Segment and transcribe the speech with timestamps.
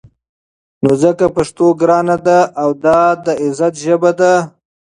[0.83, 4.33] نو ځکه پښتو ګرانه ده او دا د عزت ژبه ده.